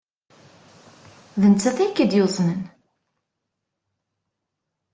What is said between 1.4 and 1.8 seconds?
D nettat